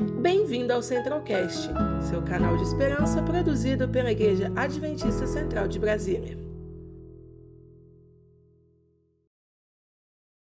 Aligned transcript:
Bem-vindo 0.00 0.72
ao 0.72 0.82
Centralcast, 0.82 1.68
seu 2.08 2.24
canal 2.24 2.56
de 2.56 2.62
esperança 2.62 3.22
produzido 3.22 3.86
pela 3.86 4.10
Igreja 4.10 4.46
Adventista 4.56 5.26
Central 5.26 5.68
de 5.68 5.78
Brasília. 5.78 6.38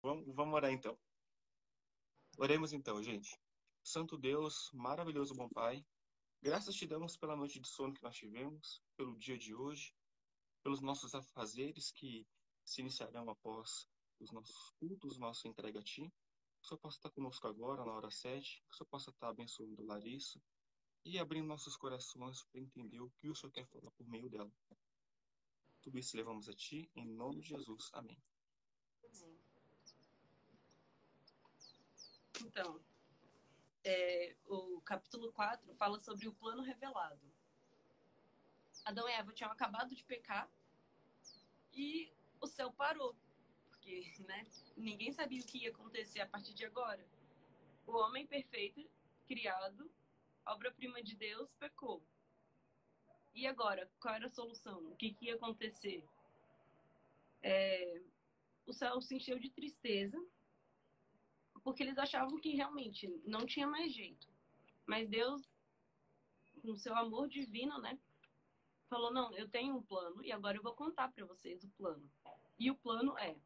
Vamos, 0.02 0.26
vamos 0.34 0.54
orar 0.54 0.70
então. 0.70 0.94
Oremos 2.36 2.74
então, 2.74 3.02
gente. 3.02 3.34
Santo 3.82 4.18
Deus, 4.18 4.70
maravilhoso 4.74 5.34
bom 5.34 5.48
Pai, 5.48 5.82
graças 6.42 6.74
te 6.74 6.86
damos 6.86 7.16
pela 7.16 7.34
noite 7.34 7.58
de 7.58 7.66
sono 7.66 7.94
que 7.94 8.02
nós 8.02 8.16
tivemos, 8.16 8.82
pelo 8.94 9.16
dia 9.16 9.38
de 9.38 9.54
hoje, 9.54 9.94
pelos 10.62 10.82
nossos 10.82 11.14
afazeres 11.14 11.90
que 11.90 12.26
se 12.62 12.82
iniciarão 12.82 13.30
após 13.30 13.88
os 14.20 14.30
nossos 14.32 14.70
cultos, 14.78 15.18
nossa 15.18 15.48
entrega 15.48 15.80
a 15.80 15.82
Ti. 15.82 16.12
Que 16.60 16.66
o 16.66 16.68
Senhor 16.68 16.78
possa 16.78 16.98
estar 16.98 17.10
conosco 17.10 17.48
agora, 17.48 17.84
na 17.84 17.92
hora 17.92 18.10
sete, 18.10 18.62
que 18.68 18.74
o 18.74 18.76
Senhor 18.76 18.88
possa 18.88 19.10
estar 19.10 19.28
abençoando 19.28 19.82
Larissa 19.82 20.40
e 21.04 21.18
abrindo 21.18 21.46
nossos 21.46 21.76
corações 21.76 22.42
para 22.44 22.60
entender 22.60 23.00
o 23.00 23.10
que 23.10 23.28
o 23.28 23.34
Senhor 23.34 23.50
quer 23.50 23.66
falar 23.66 23.90
por 23.92 24.06
meio 24.06 24.28
dela. 24.28 24.52
Tudo 25.80 25.98
isso 25.98 26.16
levamos 26.16 26.48
a 26.48 26.54
Ti, 26.54 26.90
em 26.94 27.06
nome 27.06 27.40
de 27.40 27.48
Jesus. 27.48 27.90
Amém. 27.94 28.22
Então, 32.42 32.80
é, 33.82 34.36
o 34.46 34.80
capítulo 34.82 35.32
4 35.32 35.74
fala 35.74 35.98
sobre 35.98 36.28
o 36.28 36.34
plano 36.34 36.62
revelado. 36.62 37.20
Adão 38.84 39.08
e 39.08 39.12
Eva 39.12 39.32
tinham 39.32 39.50
acabado 39.50 39.94
de 39.94 40.04
pecar 40.04 40.50
e 41.72 42.12
o 42.40 42.46
céu 42.46 42.72
parou 42.72 43.14
porque 43.80 44.12
né, 44.28 44.46
ninguém 44.76 45.10
sabia 45.10 45.40
o 45.40 45.46
que 45.46 45.58
ia 45.64 45.70
acontecer 45.70 46.20
a 46.20 46.26
partir 46.26 46.52
de 46.52 46.66
agora. 46.66 47.04
O 47.86 47.92
homem 47.96 48.26
perfeito, 48.26 48.88
criado, 49.26 49.90
obra-prima 50.44 51.02
de 51.02 51.16
Deus, 51.16 51.52
pecou. 51.54 52.02
E 53.34 53.46
agora, 53.46 53.90
qual 53.98 54.14
era 54.14 54.26
a 54.26 54.30
solução? 54.30 54.78
O 54.90 54.96
que, 54.96 55.14
que 55.14 55.26
ia 55.26 55.34
acontecer? 55.34 56.04
É, 57.42 58.02
o 58.66 58.72
céu 58.72 59.00
se 59.00 59.14
encheu 59.14 59.38
de 59.38 59.48
tristeza, 59.48 60.22
porque 61.64 61.82
eles 61.82 61.96
achavam 61.96 62.38
que 62.38 62.54
realmente 62.54 63.08
não 63.24 63.46
tinha 63.46 63.66
mais 63.66 63.92
jeito. 63.94 64.28
Mas 64.84 65.08
Deus, 65.08 65.42
com 66.60 66.76
seu 66.76 66.94
amor 66.94 67.28
divino, 67.28 67.78
né, 67.78 67.98
falou: 68.88 69.10
Não, 69.10 69.32
eu 69.36 69.48
tenho 69.48 69.76
um 69.76 69.82
plano 69.82 70.22
e 70.22 70.32
agora 70.32 70.58
eu 70.58 70.62
vou 70.62 70.74
contar 70.74 71.10
para 71.12 71.24
vocês 71.24 71.64
o 71.64 71.68
plano. 71.70 72.10
E 72.58 72.70
o 72.70 72.74
plano 72.74 73.16
é: 73.16 73.36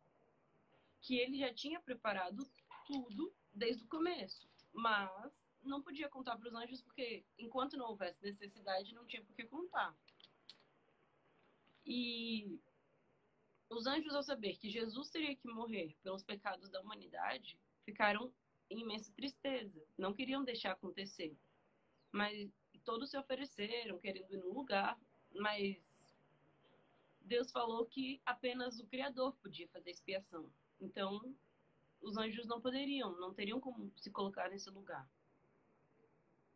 que 1.04 1.18
ele 1.18 1.38
já 1.38 1.52
tinha 1.52 1.78
preparado 1.78 2.50
tudo 2.86 3.30
desde 3.52 3.84
o 3.84 3.88
começo, 3.88 4.48
mas 4.72 5.44
não 5.62 5.82
podia 5.82 6.08
contar 6.08 6.36
para 6.38 6.48
os 6.48 6.54
anjos 6.54 6.80
porque 6.80 7.22
enquanto 7.38 7.76
não 7.76 7.90
houvesse 7.90 8.22
necessidade 8.22 8.94
não 8.94 9.04
tinha 9.04 9.22
por 9.22 9.36
que 9.36 9.44
contar. 9.44 9.94
E 11.84 12.58
os 13.68 13.86
anjos 13.86 14.14
ao 14.14 14.22
saber 14.22 14.56
que 14.56 14.70
Jesus 14.70 15.10
teria 15.10 15.36
que 15.36 15.46
morrer 15.46 15.94
pelos 16.02 16.22
pecados 16.22 16.70
da 16.70 16.80
humanidade, 16.80 17.58
ficaram 17.84 18.32
em 18.70 18.80
imensa 18.80 19.12
tristeza, 19.12 19.86
não 19.98 20.14
queriam 20.14 20.42
deixar 20.42 20.72
acontecer. 20.72 21.36
Mas 22.10 22.50
todos 22.82 23.10
se 23.10 23.18
ofereceram 23.18 23.98
querendo 23.98 24.32
ir 24.32 24.38
no 24.38 24.54
lugar, 24.54 24.98
mas 25.34 26.10
Deus 27.20 27.52
falou 27.52 27.84
que 27.84 28.22
apenas 28.24 28.80
o 28.80 28.86
Criador 28.86 29.34
podia 29.36 29.68
fazer 29.68 29.90
expiação. 29.90 30.50
Então, 30.84 31.34
os 32.00 32.16
anjos 32.16 32.46
não 32.46 32.60
poderiam, 32.60 33.18
não 33.18 33.32
teriam 33.32 33.58
como 33.58 33.90
se 33.96 34.10
colocar 34.10 34.50
nesse 34.50 34.68
lugar. 34.68 35.08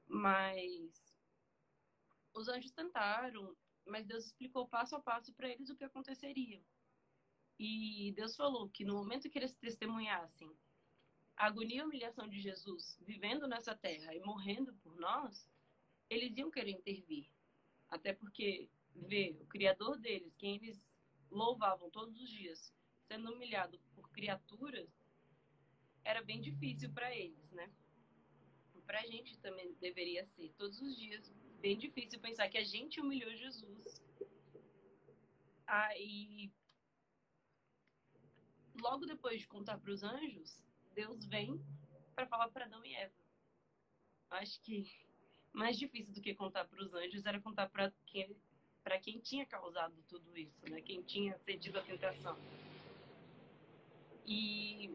Mas 0.07 1.15
os 2.35 2.49
anjos 2.49 2.71
tentaram, 2.71 3.57
mas 3.87 4.07
Deus 4.07 4.27
explicou 4.27 4.69
passo 4.69 4.95
a 4.95 5.01
passo 5.01 5.33
para 5.33 5.49
eles 5.49 5.71
o 5.71 5.77
que 5.77 5.85
aconteceria. 5.85 6.63
E 7.59 8.13
Deus 8.15 8.37
falou 8.37 8.69
que 8.69 8.85
no 8.85 8.95
momento 8.95 9.29
que 9.31 9.39
eles 9.39 9.55
testemunhassem 9.55 10.55
a 11.37 11.47
agonia 11.47 11.81
e 11.81 11.85
humilhação 11.85 12.29
de 12.29 12.41
Jesus 12.41 12.99
vivendo 13.01 13.49
nessa 13.49 13.75
terra 13.75 14.15
e 14.15 14.21
morrendo 14.21 14.75
por 14.75 14.95
nós, 14.97 15.53
eles 16.11 16.37
iam 16.37 16.51
querer 16.51 16.73
intervir. 16.73 17.29
Até 17.89 18.13
porque 18.13 18.69
ver 18.95 19.39
o 19.41 19.47
Criador 19.47 19.99
deles, 19.99 20.37
quem 20.37 20.57
eles 20.57 21.01
louvavam 21.31 21.91
todos 21.91 22.21
os 22.21 22.29
dias, 22.29 22.73
sendo 23.09 23.33
humilhado 23.33 23.81
por 23.95 24.11
criaturas, 24.11 24.89
era 26.05 26.23
bem 26.23 26.41
difícil 26.41 26.91
para 26.91 27.15
eles, 27.15 27.51
né? 27.53 27.71
Para 28.87 29.01
a 29.01 29.07
gente 29.07 29.37
também 29.39 29.75
deveria 29.75 30.25
ser, 30.25 30.53
todos 30.57 30.81
os 30.81 30.97
dias, 30.97 31.33
bem 31.61 31.77
difícil 31.77 32.21
pensar 32.21 32.49
que 32.49 32.59
a 32.59 32.65
gente 32.65 33.01
humilhou 33.01 33.35
Jesus. 33.35 34.03
Aí, 35.67 36.51
logo 38.81 39.05
depois 39.05 39.41
de 39.41 39.49
contar 39.49 39.79
para 39.79 39.91
os 39.91 40.03
anjos, 40.03 40.63
Deus 40.95 41.25
vem 41.25 41.61
para 42.15 42.27
falar 42.27 42.49
para 42.49 42.65
Adão 42.65 42.85
e 42.85 42.95
Eva. 42.95 43.15
Acho 44.31 44.61
que 44.61 44.91
mais 45.53 45.79
difícil 45.79 46.15
do 46.15 46.21
que 46.21 46.35
contar 46.35 46.67
para 46.67 46.83
os 46.83 46.95
anjos 46.95 47.27
era 47.27 47.41
contar 47.41 47.69
para 47.69 47.91
quem, 48.07 48.37
quem 49.03 49.19
tinha 49.19 49.47
causado 49.47 50.03
tudo 50.09 50.37
isso, 50.37 50.69
né? 50.71 50.81
Quem 50.81 51.03
tinha 51.03 51.39
cedido 51.39 51.79
à 51.79 51.83
tentação. 51.83 52.39
E 54.31 54.95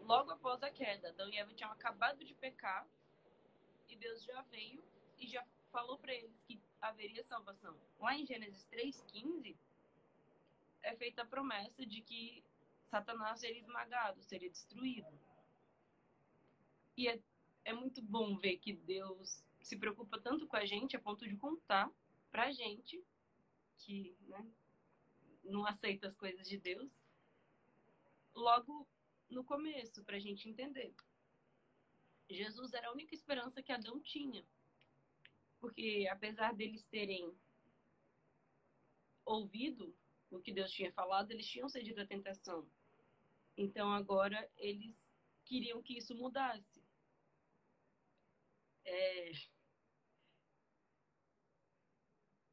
logo 0.00 0.32
após 0.32 0.60
a 0.64 0.70
queda, 0.70 1.10
Adão 1.10 1.28
e 1.28 1.38
Eva 1.38 1.54
tinham 1.54 1.70
acabado 1.70 2.24
de 2.24 2.34
pecar 2.34 2.84
e 3.88 3.94
Deus 3.94 4.24
já 4.24 4.42
veio 4.42 4.82
e 5.16 5.28
já 5.28 5.46
falou 5.70 5.96
para 5.98 6.12
eles 6.12 6.42
que 6.42 6.60
haveria 6.80 7.22
salvação. 7.22 7.78
Lá 8.00 8.16
em 8.16 8.26
Gênesis 8.26 8.66
3:15 8.66 9.56
é 10.82 10.96
feita 10.96 11.22
a 11.22 11.26
promessa 11.26 11.86
de 11.86 12.00
que 12.00 12.44
Satanás 12.82 13.38
seria 13.38 13.60
esmagado, 13.60 14.20
seria 14.24 14.50
destruído. 14.50 15.16
E 16.96 17.06
é, 17.06 17.22
é 17.64 17.72
muito 17.72 18.02
bom 18.02 18.36
ver 18.36 18.56
que 18.56 18.72
Deus 18.72 19.46
se 19.60 19.76
preocupa 19.76 20.18
tanto 20.18 20.44
com 20.48 20.56
a 20.56 20.66
gente 20.66 20.96
a 20.96 21.00
ponto 21.00 21.24
de 21.26 21.36
contar 21.36 21.88
pra 22.32 22.50
gente 22.50 23.00
que 23.78 24.16
né, 24.22 24.44
não 25.44 25.64
aceita 25.64 26.08
as 26.08 26.16
coisas 26.16 26.48
de 26.48 26.58
Deus 26.58 27.00
logo 28.34 28.88
no 29.28 29.44
começo, 29.44 30.04
para 30.04 30.16
a 30.16 30.20
gente 30.20 30.48
entender. 30.48 30.94
Jesus 32.28 32.72
era 32.72 32.88
a 32.88 32.92
única 32.92 33.14
esperança 33.14 33.62
que 33.62 33.72
Adão 33.72 34.00
tinha. 34.00 34.44
Porque 35.60 36.08
apesar 36.10 36.54
deles 36.54 36.86
terem 36.86 37.34
ouvido 39.24 39.94
o 40.30 40.40
que 40.40 40.52
Deus 40.52 40.70
tinha 40.70 40.92
falado, 40.92 41.30
eles 41.30 41.46
tinham 41.46 41.68
cedido 41.68 42.00
à 42.00 42.06
tentação. 42.06 42.66
Então 43.56 43.92
agora 43.92 44.50
eles 44.56 44.96
queriam 45.44 45.82
que 45.82 45.98
isso 45.98 46.14
mudasse. 46.14 46.82
É... 48.84 49.32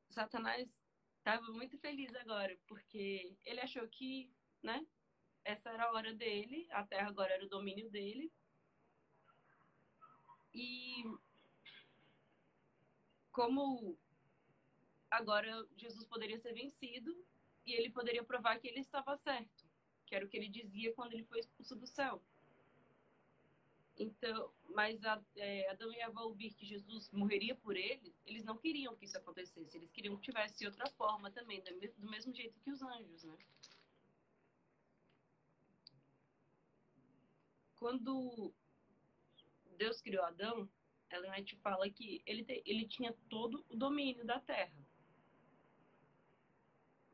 Satanás 0.09 0.81
estava 1.17 1.51
muito 1.51 1.77
feliz 1.77 2.13
agora, 2.15 2.57
porque 2.67 3.35
ele 3.45 3.61
achou 3.61 3.87
que, 3.87 4.31
né, 4.61 4.85
essa 5.49 5.69
era 5.71 5.85
a 5.85 5.91
hora 5.91 6.13
dele, 6.13 6.67
a 6.71 6.83
terra 6.83 7.09
agora 7.09 7.33
era 7.33 7.43
o 7.43 7.49
domínio 7.49 7.89
dele. 7.89 8.31
E 10.53 11.03
como 13.31 13.97
agora 15.09 15.67
Jesus 15.75 16.05
poderia 16.05 16.37
ser 16.37 16.53
vencido 16.53 17.15
e 17.65 17.73
ele 17.73 17.89
poderia 17.89 18.23
provar 18.23 18.59
que 18.59 18.67
ele 18.67 18.79
estava 18.79 19.15
certo, 19.15 19.65
que 20.05 20.15
era 20.15 20.25
o 20.25 20.29
que 20.29 20.37
ele 20.37 20.49
dizia 20.49 20.93
quando 20.93 21.13
ele 21.13 21.23
foi 21.23 21.39
expulso 21.39 21.75
do 21.75 21.87
céu. 21.87 22.21
Então, 23.97 24.51
mas 24.69 25.01
é, 25.35 25.69
Adão 25.69 25.91
e 25.91 25.99
Eva 25.99 26.21
ouvir 26.21 26.53
que 26.53 26.65
Jesus 26.65 27.11
morreria 27.11 27.53
por 27.55 27.75
eles, 27.75 28.13
eles 28.25 28.45
não 28.45 28.57
queriam 28.57 28.95
que 28.95 29.03
isso 29.03 29.17
acontecesse. 29.17 29.77
Eles 29.77 29.91
queriam 29.91 30.15
que 30.15 30.21
tivesse 30.21 30.65
outra 30.65 30.85
forma 30.91 31.29
também, 31.31 31.61
do 31.97 32.09
mesmo 32.09 32.33
jeito 32.33 32.57
que 32.61 32.71
os 32.71 32.81
anjos, 32.81 33.23
né? 33.25 33.37
Quando 37.79 38.53
Deus 39.77 40.01
criou 40.01 40.23
Adão, 40.25 40.69
Ellen 41.09 41.31
White 41.31 41.55
fala 41.55 41.89
que 41.89 42.21
ele, 42.25 42.43
te, 42.43 42.61
ele 42.65 42.85
tinha 42.87 43.13
todo 43.29 43.65
o 43.69 43.75
domínio 43.75 44.25
da 44.25 44.39
terra. 44.39 44.77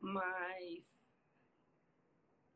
Mas 0.00 1.08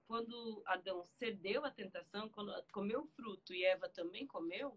quando 0.07 0.63
Adão 0.67 1.05
cedeu 1.05 1.65
à 1.65 1.71
tentação, 1.71 2.29
quando 2.29 2.53
comeu 2.73 3.03
o 3.03 3.07
fruto 3.07 3.55
e 3.55 3.65
Eva 3.65 3.89
também 3.89 4.27
comeu, 4.27 4.77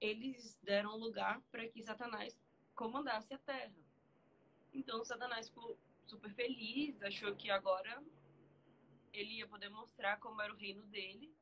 eles 0.00 0.58
deram 0.62 0.96
lugar 0.96 1.40
para 1.50 1.66
que 1.68 1.82
Satanás 1.82 2.38
comandasse 2.74 3.32
a 3.34 3.38
terra. 3.38 3.74
Então 4.72 5.04
Satanás 5.04 5.48
ficou 5.48 5.76
super 6.02 6.32
feliz, 6.32 7.02
achou 7.02 7.34
que 7.34 7.50
agora 7.50 8.02
ele 9.12 9.38
ia 9.38 9.48
poder 9.48 9.70
mostrar 9.70 10.18
como 10.18 10.40
era 10.40 10.52
o 10.52 10.56
reino 10.56 10.84
dele 10.86 11.34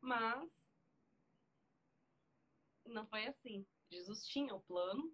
mas 0.00 0.68
não 2.84 3.06
foi 3.06 3.26
assim. 3.26 3.66
Jesus 3.90 4.26
tinha 4.26 4.54
o 4.54 4.60
plano 4.60 5.12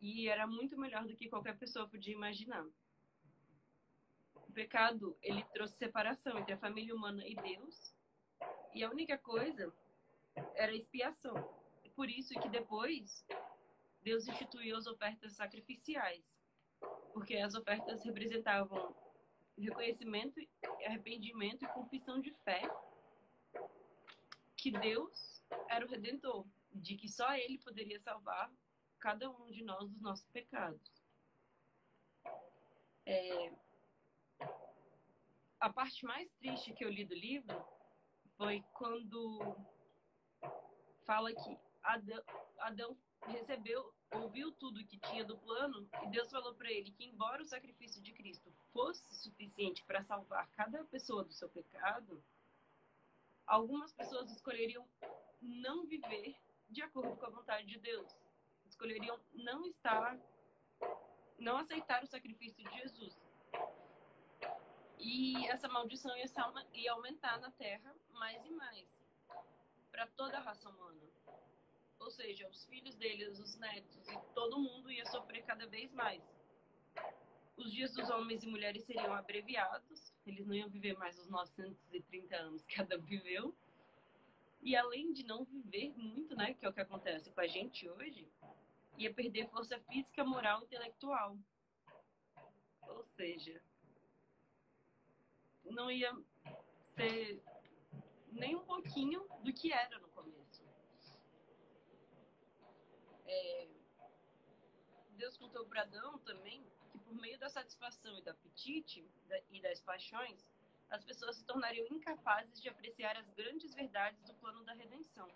e 0.00 0.28
era 0.28 0.46
muito 0.46 0.78
melhor 0.78 1.06
do 1.06 1.16
que 1.16 1.28
qualquer 1.28 1.56
pessoa 1.58 1.88
podia 1.88 2.14
imaginar. 2.14 2.66
O 4.34 4.52
pecado, 4.52 5.16
ele 5.22 5.44
trouxe 5.52 5.76
separação 5.76 6.38
entre 6.38 6.54
a 6.54 6.58
família 6.58 6.94
humana 6.94 7.26
e 7.26 7.34
Deus. 7.34 7.94
E 8.74 8.84
a 8.84 8.90
única 8.90 9.16
coisa 9.18 9.72
era 10.54 10.74
expiação. 10.74 11.34
Por 11.94 12.10
isso 12.10 12.38
que 12.40 12.48
depois 12.48 13.24
Deus 14.02 14.28
instituiu 14.28 14.76
as 14.76 14.86
ofertas 14.86 15.32
sacrificiais, 15.32 16.38
porque 17.12 17.36
as 17.38 17.54
ofertas 17.54 18.04
representavam 18.04 18.94
reconhecimento, 19.58 20.38
arrependimento 20.84 21.64
e 21.64 21.68
confissão 21.68 22.20
de 22.20 22.30
fé 22.30 22.62
que 24.66 24.70
Deus 24.72 25.40
era 25.68 25.86
o 25.86 25.88
redentor, 25.88 26.44
de 26.72 26.96
que 26.96 27.08
só 27.08 27.32
ele 27.36 27.56
poderia 27.58 28.00
salvar 28.00 28.50
cada 28.98 29.30
um 29.30 29.48
de 29.48 29.62
nós 29.62 29.88
dos 29.88 30.00
nossos 30.00 30.26
pecados. 30.30 30.80
É... 33.04 33.52
A 35.60 35.72
parte 35.72 36.04
mais 36.04 36.28
triste 36.32 36.72
que 36.72 36.84
eu 36.84 36.90
li 36.90 37.04
do 37.04 37.14
livro 37.14 37.64
foi 38.36 38.64
quando 38.74 39.56
fala 41.04 41.32
que 41.32 41.56
Adão, 41.84 42.24
Adão 42.58 42.98
recebeu, 43.28 43.94
ouviu 44.10 44.50
tudo 44.50 44.84
que 44.84 44.98
tinha 44.98 45.24
do 45.24 45.38
plano 45.38 45.88
e 46.02 46.08
Deus 46.08 46.28
falou 46.28 46.54
para 46.54 46.72
ele 46.72 46.90
que 46.90 47.04
embora 47.04 47.40
o 47.40 47.46
sacrifício 47.46 48.02
de 48.02 48.12
Cristo 48.12 48.50
fosse 48.72 49.14
suficiente 49.14 49.84
para 49.84 50.02
salvar 50.02 50.48
cada 50.56 50.84
pessoa 50.86 51.22
do 51.22 51.32
seu 51.32 51.48
pecado, 51.48 52.20
algumas 53.46 53.92
pessoas 53.92 54.30
escolheriam 54.30 54.86
não 55.40 55.86
viver 55.86 56.36
de 56.68 56.82
acordo 56.82 57.16
com 57.16 57.26
a 57.26 57.30
vontade 57.30 57.66
de 57.66 57.78
Deus. 57.78 58.26
Escolheriam 58.66 59.18
não 59.32 59.64
estar, 59.64 60.18
não 61.38 61.56
aceitar 61.56 62.02
o 62.02 62.06
sacrifício 62.06 62.62
de 62.64 62.78
Jesus. 62.78 63.22
E 64.98 65.46
essa 65.46 65.68
maldição 65.68 66.12
ia 66.74 66.92
aumentar 66.92 67.38
na 67.38 67.50
terra 67.52 67.94
mais 68.10 68.44
e 68.44 68.50
mais 68.50 69.00
para 69.90 70.06
toda 70.08 70.36
a 70.36 70.40
raça 70.40 70.68
humana. 70.68 71.00
Ou 71.98 72.10
seja, 72.10 72.48
os 72.48 72.66
filhos 72.66 72.94
deles, 72.96 73.38
os 73.38 73.56
netos 73.56 74.08
e 74.08 74.18
todo 74.34 74.58
mundo 74.58 74.90
ia 74.90 75.06
sofrer 75.06 75.42
cada 75.44 75.66
vez 75.66 75.92
mais. 75.92 76.35
Os 77.56 77.72
dias 77.72 77.92
dos 77.92 78.10
homens 78.10 78.42
e 78.42 78.46
mulheres 78.46 78.84
seriam 78.84 79.14
abreviados, 79.14 80.12
eles 80.26 80.46
não 80.46 80.54
iam 80.54 80.68
viver 80.68 80.96
mais 80.98 81.18
os 81.18 81.26
930 81.28 82.36
anos 82.36 82.66
que 82.66 82.80
Adão 82.80 83.00
viveu. 83.00 83.56
E 84.60 84.76
além 84.76 85.12
de 85.12 85.24
não 85.24 85.44
viver 85.44 85.94
muito, 85.96 86.36
né, 86.36 86.52
que 86.52 86.66
é 86.66 86.68
o 86.68 86.72
que 86.72 86.80
acontece 86.80 87.30
com 87.30 87.40
a 87.40 87.46
gente 87.46 87.88
hoje, 87.88 88.28
ia 88.98 89.12
perder 89.12 89.48
força 89.48 89.78
física, 89.80 90.22
moral 90.22 90.60
e 90.60 90.64
intelectual. 90.64 91.38
Ou 92.82 93.02
seja, 93.04 93.62
não 95.64 95.90
ia 95.90 96.14
ser 96.82 97.42
nem 98.32 98.54
um 98.54 98.64
pouquinho 98.64 99.26
do 99.42 99.52
que 99.52 99.72
era 99.72 99.98
no 99.98 100.08
começo. 100.08 100.62
É, 103.24 103.68
Deus 105.16 105.36
contou 105.38 105.64
para 105.64 105.82
Adão 105.82 106.18
também 106.18 106.62
por 107.06 107.14
meio 107.14 107.38
da 107.38 107.48
satisfação 107.48 108.18
e 108.18 108.22
do 108.22 108.30
apetite 108.30 109.08
e 109.50 109.60
das 109.60 109.80
paixões, 109.80 110.44
as 110.90 111.04
pessoas 111.04 111.36
se 111.36 111.44
tornariam 111.44 111.86
incapazes 111.90 112.60
de 112.60 112.68
apreciar 112.68 113.16
as 113.16 113.30
grandes 113.30 113.72
verdades 113.74 114.22
do 114.24 114.34
plano 114.34 114.64
da 114.64 114.74
redenção. 114.74 115.28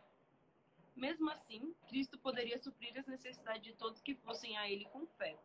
Mesmo 0.96 1.31
assim, 1.31 1.75
Cristo 1.88 2.19
poderia 2.19 2.58
suprir 2.58 2.96
as 2.99 3.06
necessidades 3.06 3.62
de 3.62 3.72
todos 3.75 4.02
que 4.02 4.14
fossem 4.14 4.58
a 4.58 4.69
Ele 4.69 4.84
com 4.87 5.06
fé. 5.06 5.38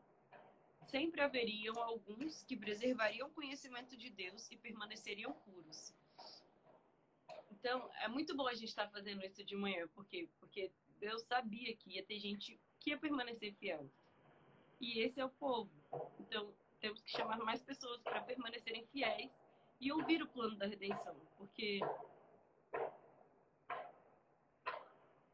Sempre 0.82 1.22
haveriam 1.22 1.78
alguns 1.82 2.44
que 2.44 2.58
preservariam 2.58 3.28
o 3.28 3.32
conhecimento 3.32 3.96
de 3.96 4.10
Deus 4.10 4.50
e 4.52 4.58
permaneceriam 4.58 5.34
puros. 5.34 5.94
Então, 7.52 7.90
é 8.02 8.08
muito 8.08 8.36
bom 8.36 8.48
a 8.48 8.54
gente 8.54 8.70
estar 8.70 8.88
fazendo 8.90 9.26
isso 9.26 9.44
de 9.44 9.56
manhã, 9.56 9.88
porque 9.96 10.28
porque 10.40 10.72
Deus 11.00 11.24
sabia 11.24 11.76
que 11.76 11.92
ia 11.96 12.04
ter 12.04 12.20
gente 12.20 12.60
que 12.80 12.92
ia 12.92 12.98
permanecer 12.98 13.54
fiel. 13.54 13.90
E 14.80 15.00
esse 15.00 15.20
é 15.20 15.26
o 15.26 15.30
povo. 15.30 15.72
Então, 16.20 16.54
temos 16.80 17.04
que 17.04 17.12
chamar 17.12 17.40
mais 17.40 17.62
pessoas 17.62 18.02
para 18.02 18.22
permanecerem 18.22 18.86
fiéis 18.86 19.32
e 19.80 19.92
ouvir 19.92 20.22
o 20.22 20.28
plano 20.28 20.56
da 20.56 20.66
redenção, 20.66 21.16
porque 21.38 21.80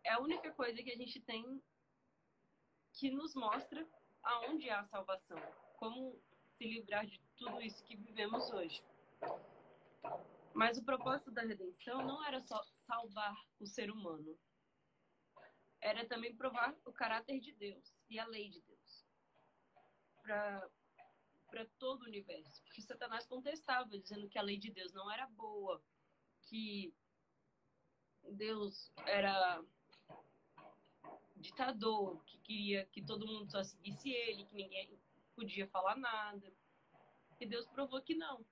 é 0.03 0.11
a 0.11 0.19
única 0.19 0.51
coisa 0.51 0.81
que 0.81 0.91
a 0.91 0.95
gente 0.95 1.19
tem 1.19 1.61
que 2.93 3.09
nos 3.09 3.35
mostra 3.35 3.87
aonde 4.23 4.69
há 4.69 4.83
salvação, 4.83 5.39
como 5.77 6.19
se 6.53 6.65
livrar 6.65 7.05
de 7.05 7.19
tudo 7.35 7.61
isso 7.61 7.83
que 7.83 7.95
vivemos 7.95 8.51
hoje. 8.51 8.83
Mas 10.53 10.77
o 10.77 10.83
propósito 10.83 11.31
da 11.31 11.41
redenção 11.41 12.05
não 12.05 12.23
era 12.25 12.41
só 12.41 12.61
salvar 12.63 13.35
o 13.59 13.65
ser 13.65 13.89
humano, 13.89 14.37
era 15.79 16.05
também 16.07 16.35
provar 16.35 16.75
o 16.85 16.91
caráter 16.91 17.39
de 17.39 17.53
Deus 17.53 17.93
e 18.09 18.19
a 18.19 18.25
lei 18.25 18.49
de 18.49 18.61
Deus 18.61 18.70
para 20.21 21.65
todo 21.77 22.03
o 22.03 22.07
universo, 22.07 22.61
porque 22.63 22.81
Satanás 22.81 23.25
contestava 23.25 23.97
dizendo 23.97 24.29
que 24.29 24.37
a 24.37 24.41
lei 24.41 24.57
de 24.57 24.71
Deus 24.71 24.93
não 24.93 25.11
era 25.11 25.27
boa, 25.27 25.81
que 26.43 26.93
Deus 28.23 28.91
era 29.05 29.63
ditador, 31.35 32.23
que 32.25 32.37
queria 32.39 32.85
que 32.85 33.01
todo 33.01 33.27
mundo 33.27 33.51
só 33.51 33.63
seguisse 33.63 34.09
ele, 34.09 34.45
que 34.45 34.55
ninguém 34.55 34.97
podia 35.35 35.67
falar 35.67 35.95
nada. 35.97 36.53
E 37.39 37.45
Deus 37.45 37.67
provou 37.67 38.01
que 38.01 38.13
não, 38.13 38.45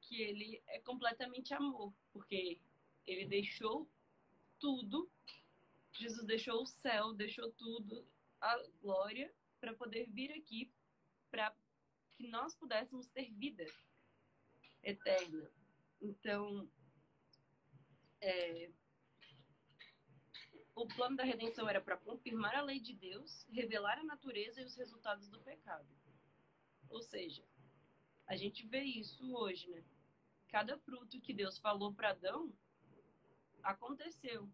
que 0.00 0.20
ele 0.20 0.62
é 0.66 0.80
completamente 0.80 1.54
amor, 1.54 1.94
porque 2.12 2.60
ele 3.06 3.24
deixou 3.24 3.88
tudo, 4.58 5.08
Jesus 5.92 6.26
deixou 6.26 6.62
o 6.62 6.66
céu, 6.66 7.12
deixou 7.12 7.52
tudo, 7.52 8.06
a 8.40 8.62
glória, 8.82 9.32
para 9.60 9.74
poder 9.74 10.10
vir 10.10 10.32
aqui, 10.32 10.70
nós 12.24 12.54
pudéssemos 12.54 13.08
ter 13.10 13.30
vida 13.30 13.64
eterna. 14.82 15.50
Então, 16.00 16.68
é, 18.20 18.70
o 20.74 20.86
plano 20.88 21.16
da 21.16 21.24
redenção 21.24 21.68
era 21.68 21.80
para 21.80 21.96
confirmar 21.96 22.54
a 22.54 22.62
lei 22.62 22.80
de 22.80 22.92
Deus, 22.92 23.46
revelar 23.50 23.98
a 23.98 24.04
natureza 24.04 24.60
e 24.60 24.64
os 24.64 24.74
resultados 24.74 25.28
do 25.28 25.40
pecado. 25.40 25.86
Ou 26.88 27.02
seja, 27.02 27.44
a 28.26 28.36
gente 28.36 28.66
vê 28.66 28.82
isso 28.82 29.34
hoje, 29.34 29.68
né? 29.70 29.84
Cada 30.48 30.78
fruto 30.78 31.20
que 31.20 31.32
Deus 31.32 31.58
falou 31.58 31.92
para 31.92 32.10
Adão 32.10 32.52
aconteceu. 33.62 34.48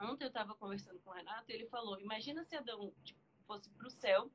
Ontem 0.00 0.24
eu 0.24 0.28
estava 0.28 0.54
conversando 0.54 0.98
com 1.00 1.10
o 1.10 1.12
Renato 1.12 1.50
e 1.50 1.54
ele 1.54 1.66
falou: 1.66 2.00
Imagina 2.00 2.42
se 2.42 2.56
Adão 2.56 2.92
tipo, 3.04 3.20
fosse 3.44 3.70
para 3.70 3.86
o 3.86 3.90
céu 3.90 4.30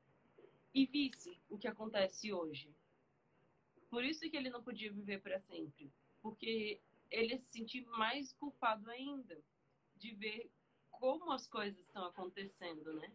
e 0.74 0.86
visse 0.86 1.40
o 1.48 1.58
que 1.58 1.68
acontece 1.68 2.32
hoje. 2.32 2.74
Por 3.88 4.04
isso 4.04 4.28
que 4.30 4.36
ele 4.36 4.50
não 4.50 4.62
podia 4.62 4.92
viver 4.92 5.20
para 5.20 5.38
sempre, 5.38 5.92
porque 6.22 6.80
ele 7.10 7.36
se 7.38 7.50
sentia 7.50 7.84
mais 7.90 8.32
culpado 8.32 8.88
ainda 8.90 9.42
de 9.96 10.14
ver 10.14 10.50
como 10.90 11.32
as 11.32 11.46
coisas 11.48 11.84
estão 11.84 12.04
acontecendo, 12.04 12.92
né? 12.92 13.12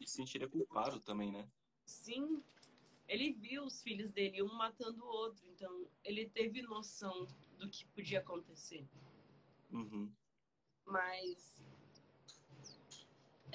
E 0.00 0.06
se 0.06 0.16
sentiria 0.16 0.48
culpado 0.48 0.98
também, 1.00 1.30
né? 1.30 1.48
Sim, 1.84 2.42
ele 3.06 3.32
viu 3.32 3.64
os 3.64 3.82
filhos 3.82 4.10
dele 4.10 4.42
um 4.42 4.52
matando 4.54 5.04
o 5.04 5.08
outro, 5.08 5.46
então 5.46 5.86
ele 6.02 6.28
teve 6.30 6.62
noção 6.62 7.26
do 7.56 7.70
que 7.70 7.86
podia 7.86 8.18
acontecer. 8.18 8.84
Uhum. 9.70 10.12
Mas 10.84 11.62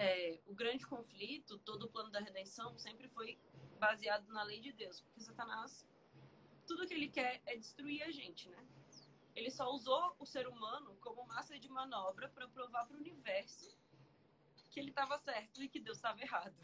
é, 0.01 0.39
o 0.47 0.55
grande 0.55 0.83
conflito, 0.87 1.59
todo 1.59 1.83
o 1.83 1.87
plano 1.87 2.09
da 2.09 2.19
redenção 2.19 2.75
sempre 2.75 3.07
foi 3.07 3.39
baseado 3.79 4.27
na 4.33 4.41
lei 4.41 4.59
de 4.59 4.71
Deus, 4.71 4.99
porque 5.01 5.19
Satanás, 5.19 5.87
tudo 6.65 6.87
que 6.87 6.93
ele 6.95 7.07
quer 7.07 7.39
é 7.45 7.55
destruir 7.55 8.01
a 8.01 8.09
gente, 8.09 8.49
né? 8.49 8.65
Ele 9.35 9.51
só 9.51 9.71
usou 9.71 10.15
o 10.17 10.25
ser 10.25 10.47
humano 10.47 10.97
como 11.01 11.27
massa 11.27 11.57
de 11.59 11.69
manobra 11.69 12.27
para 12.29 12.47
provar 12.47 12.87
para 12.87 12.97
o 12.97 12.99
universo 12.99 13.77
que 14.71 14.79
ele 14.79 14.89
estava 14.89 15.19
certo 15.19 15.61
e 15.61 15.69
que 15.69 15.79
Deus 15.79 15.97
estava 15.97 16.19
errado. 16.19 16.55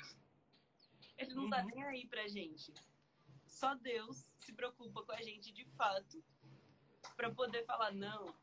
Ele 1.16 1.36
não 1.36 1.48
tá 1.48 1.60
uhum. 1.60 1.66
nem 1.68 1.84
aí 1.84 2.08
pra 2.08 2.28
gente. 2.28 2.74
Só 3.46 3.76
Deus 3.76 4.32
se 4.36 4.52
preocupa 4.52 5.04
com 5.04 5.12
a 5.12 5.22
gente 5.22 5.52
de 5.52 5.66
fato 5.78 6.24
para 7.16 7.32
poder 7.32 7.64
falar: 7.66 7.92
não, 7.92 8.36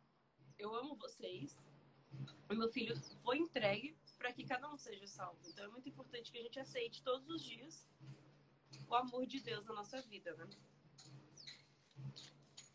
eu 0.56 0.72
amo 0.74 0.94
vocês. 0.96 1.60
O 2.48 2.54
meu 2.54 2.68
filho 2.68 2.96
foi 3.22 3.38
entregue 3.38 3.96
para 4.18 4.32
que 4.32 4.44
cada 4.44 4.68
um 4.72 4.76
seja 4.76 5.06
salvo. 5.06 5.40
Então 5.48 5.64
é 5.64 5.68
muito 5.68 5.88
importante 5.88 6.30
que 6.30 6.38
a 6.38 6.42
gente 6.42 6.58
aceite 6.58 7.02
todos 7.02 7.28
os 7.28 7.42
dias 7.42 7.86
o 8.88 8.94
amor 8.94 9.26
de 9.26 9.40
Deus 9.40 9.64
na 9.64 9.74
nossa 9.74 10.00
vida, 10.02 10.34
né? 10.34 10.48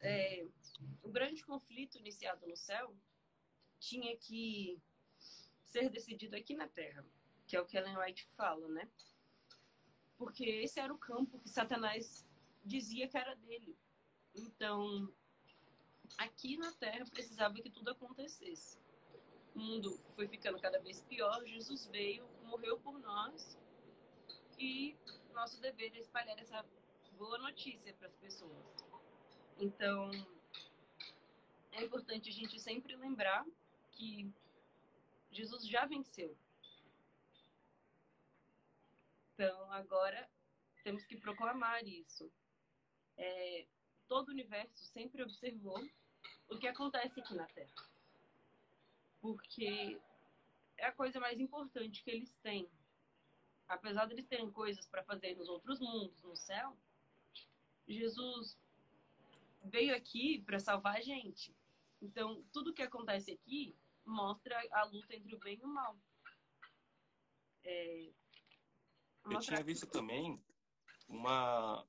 É, 0.02 0.48
o 1.04 1.10
grande 1.10 1.44
conflito 1.44 1.98
iniciado 1.98 2.48
no 2.48 2.56
céu 2.56 2.96
tinha 3.80 4.16
que 4.18 4.82
ser 5.64 5.90
decidido 5.90 6.36
aqui 6.36 6.56
na 6.56 6.68
Terra, 6.68 7.06
que 7.46 7.56
é 7.56 7.62
o 7.62 7.66
que 7.66 7.78
Ellen 7.78 7.98
White 7.98 8.26
fala, 8.36 8.68
né? 8.70 8.90
Porque 10.18 10.44
esse 10.44 10.80
era 10.80 10.94
o 10.94 10.98
campo 10.98 11.40
que 11.40 11.50
Satanás 11.50 12.26
dizia 12.64 13.08
que 13.08 13.18
era 13.18 13.36
dele. 13.36 13.78
Então, 14.36 15.14
aqui 16.18 16.58
na 16.58 16.72
Terra 16.74 17.06
precisava 17.06 17.56
que 17.56 17.70
tudo 17.70 17.92
acontecesse. 17.92 18.78
O 19.56 19.60
mundo 19.60 20.00
foi 20.16 20.28
ficando 20.28 20.60
cada 20.60 20.80
vez 20.80 21.02
pior, 21.02 21.44
Jesus 21.46 21.88
veio, 21.88 22.28
morreu 22.44 22.80
por 22.80 22.98
nós 23.00 23.58
e 24.58 24.96
nosso 25.34 25.62
dever 25.62 25.96
é 25.96 26.00
espalhar 26.00 26.38
essa 26.38 26.66
boa 27.18 27.38
notícia 27.38 27.94
para 27.94 28.08
as 28.08 28.16
pessoas. 28.18 28.76
Então, 29.58 30.12
é 31.72 31.84
importante 31.84 32.30
a 32.30 32.34
gente 32.34 32.60
sempre 32.60 32.94
lembrar 32.98 33.46
que 33.94 34.30
Jesus 35.32 35.66
já 35.66 35.86
venceu. 35.86 36.38
Então, 39.34 39.72
agora 39.72 40.30
temos 40.84 41.06
que 41.06 41.16
proclamar 41.16 41.88
isso. 41.88 42.30
É, 43.18 43.66
todo 44.10 44.28
o 44.28 44.32
universo 44.32 44.84
sempre 44.88 45.24
observou 45.24 45.82
o 46.50 46.58
que 46.58 46.68
acontece 46.68 47.22
aqui 47.22 47.34
na 47.34 47.46
Terra. 47.48 47.89
Porque 49.22 50.00
é 50.78 50.86
a 50.86 50.92
coisa 50.92 51.20
mais 51.20 51.40
importante 51.40 52.04
que 52.04 52.12
eles 52.12 52.38
têm. 52.38 52.70
Apesar 53.68 54.06
de 54.06 54.14
eles 54.14 54.26
terem 54.26 54.50
coisas 54.52 54.88
para 54.88 55.04
fazer 55.04 55.36
nos 55.36 55.48
outros 55.48 55.80
mundos, 55.80 56.22
no 56.24 56.36
céu, 56.36 56.76
Jesus 57.88 58.58
veio 59.66 59.96
aqui 59.96 60.42
para 60.42 60.60
salvar 60.60 60.98
a 60.98 61.02
gente. 61.02 61.56
Então, 62.02 62.44
tudo 62.52 62.74
que 62.74 62.82
acontece 62.82 63.32
aqui 63.32 63.76
mostra 64.06 64.60
a 64.72 64.84
luta 64.86 65.16
entre 65.16 65.36
o 65.36 65.40
bem 65.40 65.60
e 65.62 65.66
o 65.66 65.68
mal. 65.68 65.98
É... 67.64 68.10
Eu 69.30 69.40
tinha 69.40 69.64
visto 69.64 69.86
também 69.86 70.42
uma. 71.08 71.86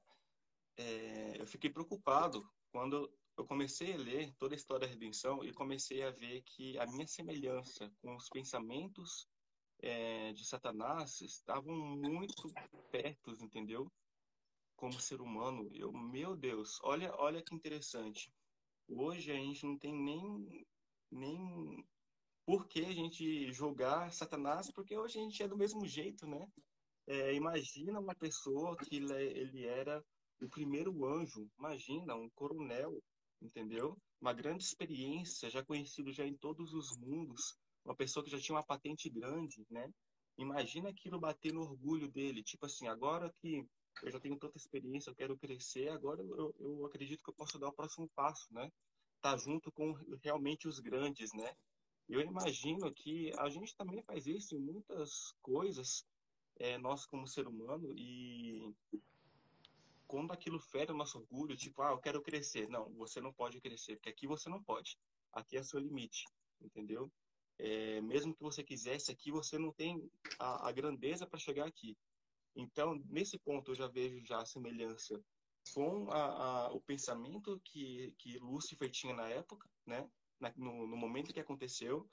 É... 0.77 1.41
eu 1.41 1.47
fiquei 1.47 1.71
preocupado 1.71 2.49
quando 2.71 3.11
eu 3.41 3.47
comecei 3.47 3.95
a 3.95 3.97
ler 3.97 4.35
toda 4.35 4.55
a 4.55 4.57
história 4.57 4.87
da 4.87 4.93
redenção 4.93 5.43
e 5.43 5.51
comecei 5.53 6.03
a 6.03 6.11
ver 6.11 6.43
que 6.43 6.79
a 6.79 6.87
minha 6.87 7.07
semelhança 7.07 7.91
com 8.03 8.15
os 8.15 8.29
pensamentos 8.29 9.27
é, 9.83 10.33
de 10.35 10.45
Satanás 10.45 11.23
estavam 11.23 11.75
muito 11.75 12.53
perto, 12.91 13.31
entendeu? 13.41 13.91
Como 14.77 15.01
ser 15.01 15.23
humano, 15.23 15.71
eu, 15.73 15.91
meu 15.91 16.37
Deus, 16.37 16.79
olha, 16.83 17.15
olha 17.17 17.43
que 17.43 17.55
interessante. 17.55 18.31
Hoje 18.87 19.33
a 19.33 19.37
gente 19.37 19.65
não 19.65 19.79
tem 19.79 19.95
nem, 19.95 20.67
nem 21.11 21.87
por 22.45 22.69
que 22.69 22.85
a 22.85 22.93
gente 22.93 23.51
julgar 23.53 24.13
Satanás, 24.13 24.71
porque 24.71 24.99
hoje 24.99 25.19
a 25.19 25.23
gente 25.23 25.43
é 25.43 25.49
do 25.49 25.57
mesmo 25.57 25.87
jeito, 25.87 26.27
né? 26.27 26.47
É, 27.07 27.33
imagina 27.33 28.01
uma 28.01 28.15
pessoa 28.15 28.77
que 28.77 28.97
ele, 28.97 29.65
era 29.65 30.05
o 30.43 30.49
primeiro 30.49 31.07
anjo, 31.07 31.49
imagina 31.59 32.15
um 32.15 32.29
coronel, 32.31 33.03
entendeu? 33.41 33.97
Uma 34.21 34.33
grande 34.33 34.65
experiência, 34.65 35.51
já 35.51 35.65
conhecido 35.65 36.13
já 36.13 36.27
em 36.27 36.37
todos 36.37 36.73
os 36.73 36.97
mundos, 36.99 37.57
uma 37.85 37.95
pessoa 37.95 38.25
que 38.25 38.31
já 38.31 38.39
tinha 38.39 38.57
uma 38.57 38.65
patente 38.65 39.09
grande, 39.09 39.65
né? 39.71 39.91
Imagina 40.37 40.91
aquilo 40.91 41.21
bater 41.21 41.53
no 41.53 41.63
orgulho 41.63 42.09
dele, 42.09 42.43
tipo 42.43 42.67
assim, 42.67 42.87
agora 42.89 43.33
que 43.41 43.67
eu 44.03 44.11
já 44.11 44.21
tenho 44.21 44.39
tanta 44.39 44.57
experiência, 44.57 45.11
eu 45.11 45.15
quero 45.15 45.37
crescer, 45.37 45.89
agora 45.89 46.23
eu, 46.23 46.55
eu 46.59 46.87
acredito 46.87 47.23
que 47.23 47.31
eu 47.31 47.35
posso 47.35 47.59
dar 47.59 47.69
o 47.69 47.73
próximo 47.73 48.09
passo, 48.15 48.47
né? 48.53 48.71
Tá 49.21 49.37
junto 49.37 49.71
com 49.73 49.93
realmente 50.23 50.69
os 50.69 50.79
grandes, 50.79 51.33
né? 51.33 51.55
Eu 52.09 52.21
imagino 52.21 52.93
que 52.93 53.33
a 53.39 53.49
gente 53.49 53.77
também 53.77 54.03
faz 54.03 54.27
isso 54.27 54.57
em 54.57 54.61
muitas 54.61 55.33
coisas, 55.43 56.05
é, 56.57 56.79
nós 56.79 57.07
como 57.07 57.27
ser 57.27 57.47
humano, 57.47 57.93
e 57.97 58.75
quando 60.11 60.33
aquilo 60.33 60.59
fere 60.59 60.91
o 60.91 60.97
nosso 60.97 61.19
orgulho, 61.19 61.57
tipo, 61.57 61.81
ah, 61.83 61.93
eu 61.93 61.99
quero 62.01 62.21
crescer. 62.21 62.69
Não, 62.69 62.93
você 62.95 63.21
não 63.21 63.33
pode 63.33 63.61
crescer, 63.61 63.95
porque 63.95 64.09
aqui 64.09 64.27
você 64.27 64.49
não 64.49 64.61
pode. 64.61 64.99
Aqui 65.33 65.57
é 65.57 65.63
seu 65.63 65.79
limite, 65.79 66.25
entendeu? 66.61 67.09
É, 67.57 68.01
mesmo 68.01 68.35
que 68.35 68.43
você 68.43 68.65
quisesse, 68.65 69.13
aqui 69.13 69.31
você 69.31 69.57
não 69.57 69.73
tem 69.73 70.11
a, 70.37 70.69
a 70.69 70.73
grandeza 70.73 71.29
para 71.29 71.39
chegar 71.39 71.65
aqui. 71.65 71.97
Então, 72.57 73.01
nesse 73.09 73.39
ponto, 73.39 73.71
eu 73.71 73.77
já 73.77 73.87
vejo 73.87 74.21
já 74.27 74.41
a 74.41 74.47
semelhança 74.47 75.23
com 75.73 76.11
a, 76.11 76.23
a, 76.67 76.73
o 76.73 76.81
pensamento 76.81 77.61
que, 77.65 78.13
que 78.19 78.37
Lúcifer 78.39 78.91
tinha 78.91 79.15
na 79.15 79.29
época, 79.29 79.71
né? 79.87 80.11
Na, 80.41 80.53
no, 80.57 80.89
no 80.89 80.97
momento 80.97 81.33
que 81.33 81.39
aconteceu. 81.39 82.05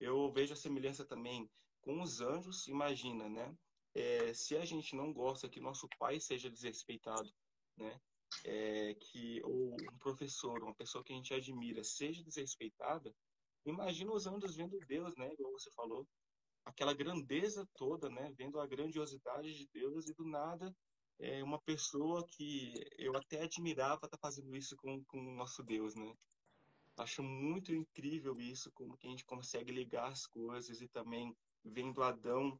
Eu 0.00 0.32
vejo 0.32 0.54
a 0.54 0.56
semelhança 0.56 1.04
também 1.04 1.50
com 1.82 2.00
os 2.00 2.22
anjos. 2.22 2.66
Imagina, 2.66 3.28
né? 3.28 3.54
É, 3.94 4.32
se 4.32 4.56
a 4.56 4.64
gente 4.64 4.96
não 4.96 5.12
gosta 5.12 5.50
que 5.50 5.60
nosso 5.60 5.86
pai 5.98 6.18
seja 6.18 6.48
desrespeitado, 6.48 7.30
né? 7.76 8.00
É, 8.44 8.94
que 8.94 9.42
ou 9.44 9.74
um 9.74 9.98
professor, 9.98 10.62
uma 10.62 10.74
pessoa 10.74 11.04
que 11.04 11.12
a 11.12 11.16
gente 11.16 11.34
admira, 11.34 11.84
seja 11.84 12.24
desrespeitada, 12.24 13.14
imagina 13.66 14.12
os 14.12 14.26
anjos 14.26 14.56
vendo 14.56 14.78
Deus, 14.86 15.14
né? 15.16 15.30
Igual 15.32 15.52
você 15.52 15.70
falou, 15.72 16.06
aquela 16.64 16.94
grandeza 16.94 17.68
toda, 17.76 18.08
né? 18.08 18.32
Vendo 18.36 18.58
a 18.58 18.66
grandiosidade 18.66 19.52
de 19.54 19.68
Deus 19.72 20.08
e 20.08 20.14
do 20.14 20.24
nada 20.24 20.74
é 21.18 21.42
uma 21.42 21.60
pessoa 21.60 22.26
que 22.26 22.72
eu 22.98 23.16
até 23.16 23.42
admirava 23.42 24.08
tá 24.08 24.18
fazendo 24.18 24.56
isso 24.56 24.76
com, 24.76 25.04
com 25.04 25.18
o 25.18 25.36
nosso 25.36 25.62
Deus, 25.62 25.94
né? 25.94 26.12
Acho 26.98 27.22
muito 27.22 27.72
incrível 27.72 28.34
isso, 28.38 28.72
como 28.72 28.96
que 28.96 29.06
a 29.06 29.10
gente 29.10 29.24
consegue 29.24 29.72
ligar 29.72 30.08
as 30.08 30.26
coisas 30.26 30.80
e 30.80 30.88
também 30.88 31.34
vendo 31.64 32.02
Adão 32.02 32.58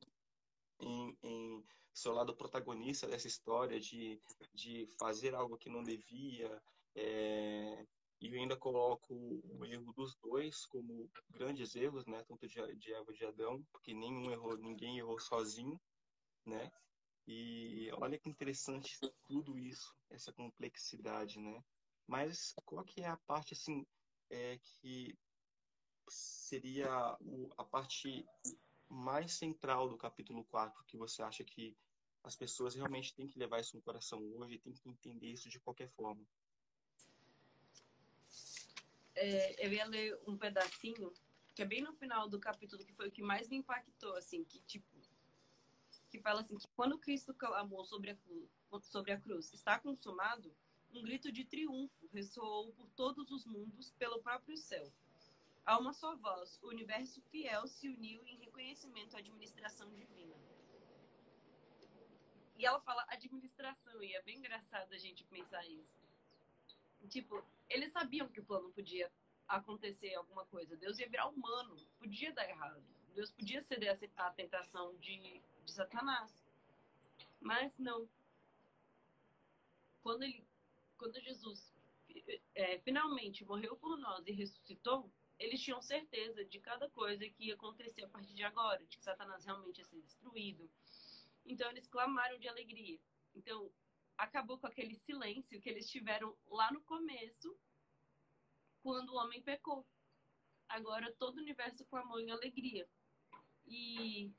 em, 0.83 1.17
em 1.23 1.65
seu 1.93 2.13
lado 2.13 2.35
protagonista 2.35 3.07
dessa 3.07 3.27
história 3.27 3.79
de, 3.79 4.21
de 4.53 4.89
fazer 4.99 5.35
algo 5.35 5.59
que 5.59 5.71
não 5.71 5.83
devia. 5.83 6.63
É, 6.95 7.87
e 8.21 8.29
eu 8.29 8.41
ainda 8.41 8.57
coloco 8.57 9.15
o 9.15 9.65
erro 9.65 9.93
dos 9.93 10.15
dois 10.17 10.65
como 10.67 11.11
grandes 11.31 11.75
erros, 11.75 12.07
né? 12.07 12.23
Tanto 12.25 12.47
de, 12.47 12.77
de 12.77 12.93
Eva 12.93 13.13
e 13.13 13.17
de 13.17 13.25
Adão, 13.25 13.63
porque 13.73 13.93
nenhum 13.93 14.31
errou, 14.31 14.57
ninguém 14.57 14.99
errou 14.99 15.19
sozinho, 15.19 15.81
né? 16.47 16.71
E 17.27 17.91
olha 17.95 18.19
que 18.19 18.29
interessante 18.29 18.99
tudo 19.27 19.59
isso, 19.59 19.95
essa 20.11 20.33
complexidade, 20.33 21.41
né? 21.41 21.63
Mas 22.07 22.55
qual 22.65 22.85
que 22.85 23.01
é 23.01 23.09
a 23.09 23.17
parte 23.17 23.55
assim 23.55 23.87
é, 24.31 24.59
que 24.59 25.17
seria 26.09 27.17
o, 27.21 27.49
a 27.57 27.65
parte 27.65 28.27
mais 28.93 29.33
central 29.33 29.89
do 29.89 29.97
capítulo 29.97 30.45
4 30.45 30.85
que 30.85 30.99
você 30.99 31.23
acha 31.23 31.43
que 31.43 31.75
as 32.23 32.37
pessoas 32.37 32.75
realmente 32.75 33.15
têm 33.15 33.27
que 33.27 33.39
levar 33.39 33.59
isso 33.59 33.75
no 33.75 33.83
coração 33.83 34.23
hoje, 34.37 34.59
têm 34.59 34.75
que 34.75 34.89
entender 34.89 35.29
isso 35.29 35.49
de 35.49 35.59
qualquer 35.59 35.89
forma? 35.91 36.23
É, 39.15 39.67
eu 39.67 39.73
ia 39.73 39.87
ler 39.87 40.19
um 40.27 40.37
pedacinho 40.37 41.13
que 41.55 41.63
é 41.63 41.65
bem 41.65 41.83
no 41.83 41.93
final 41.95 42.29
do 42.29 42.39
capítulo 42.39 42.85
que 42.85 42.93
foi 42.93 43.09
o 43.09 43.11
que 43.11 43.23
mais 43.23 43.49
me 43.49 43.57
impactou, 43.57 44.15
assim, 44.17 44.45
que 44.45 44.61
tipo 44.61 44.87
que 46.11 46.21
fala 46.21 46.43
assim 46.43 46.59
que 46.59 46.69
quando 46.77 46.99
Cristo 46.99 47.33
clamou 47.33 47.85
sobre 47.85 48.11
a 48.11 48.17
sobre 48.83 49.13
a 49.13 49.21
cruz 49.21 49.53
está 49.55 49.79
consumado, 49.79 50.55
um 50.93 51.03
grito 51.03 51.33
de 51.33 51.45
triunfo 51.45 52.09
ressoou 52.13 52.73
por 52.73 52.89
todos 52.91 53.31
os 53.31 53.47
mundos 53.47 53.93
pelo 53.93 54.23
próprio 54.23 54.57
céu. 54.57 54.93
A 55.65 55.79
uma 55.79 55.93
só 55.93 56.17
voz, 56.17 56.59
o 56.63 56.69
universo 56.69 57.23
fiel 57.31 57.67
se 57.69 57.89
uniu 57.89 58.27
em 58.27 58.37
reconhecimento 58.37 59.15
à 59.15 59.21
administração 59.21 59.89
divina. 59.95 60.35
E 62.57 62.67
ela 62.67 62.81
fala 62.81 63.05
administração, 63.09 64.03
e 64.03 64.15
é 64.15 64.23
bem 64.23 64.39
engraçado 64.39 64.93
a 64.93 64.99
gente 64.99 65.25
pensar 65.25 65.65
isso. 65.67 65.95
Tipo, 67.09 67.45
eles 67.69 67.93
sabiam 67.93 68.29
que 68.29 68.41
o 68.41 68.45
plano 68.45 68.73
podia 68.73 69.11
acontecer 69.49 70.15
alguma 70.15 70.45
coisa. 70.47 70.77
Deus 70.77 70.99
ia 70.99 71.09
virar 71.09 71.29
humano, 71.29 71.77
podia 71.99 72.33
dar 72.33 72.49
errado. 72.49 72.83
Deus 73.15 73.31
podia 73.31 73.61
ceder 73.61 73.97
à 74.17 74.31
tentação 74.31 74.97
de, 74.97 75.43
de 75.65 75.71
Satanás. 75.71 76.31
Mas 77.41 77.77
não. 77.79 78.09
Quando, 80.03 80.23
ele, 80.23 80.45
quando 80.97 81.21
Jesus 81.21 81.73
é, 82.55 82.79
finalmente 82.81 83.45
morreu 83.45 83.77
por 83.77 83.99
nós 83.99 84.27
e 84.27 84.33
ressuscitou, 84.33 85.11
eles 85.43 85.61
tinham 85.61 85.83
certeza 85.83 86.45
de 86.45 86.61
cada 86.61 86.89
coisa 86.91 87.29
que 87.29 87.47
ia 87.47 87.55
acontecer 87.55 88.05
a 88.05 88.09
partir 88.09 88.33
de 88.33 88.45
agora, 88.45 88.85
de 88.87 88.97
que 88.97 89.03
Satanás 89.03 89.45
realmente 89.45 89.79
ia 89.79 89.85
ser 89.85 90.01
destruído. 90.01 90.71
Então 91.45 91.69
eles 91.69 91.89
clamaram 91.89 92.39
de 92.39 92.49
alegria. 92.49 93.01
Então 93.35 93.73
acabou 94.17 94.57
com 94.57 94.69
aquele 94.69 94.95
silêncio 94.95 95.61
que 95.61 95.69
eles 95.69 95.91
tiveram 95.91 96.37
lá 96.47 96.71
no 96.71 96.81
começo, 96.83 97.59
quando 98.83 99.11
o 99.11 99.17
homem 99.17 99.43
pecou. 99.43 99.85
Agora 100.69 101.13
todo 101.15 101.39
o 101.39 101.41
universo 101.41 101.85
clamou 101.87 102.21
em 102.21 102.31
alegria. 102.31 102.89
E 103.67 104.33